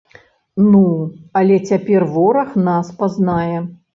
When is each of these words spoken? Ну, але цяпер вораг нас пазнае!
Ну, 0.71 0.81
але 1.41 1.59
цяпер 1.69 2.05
вораг 2.15 2.57
нас 2.69 2.91
пазнае! 3.03 3.57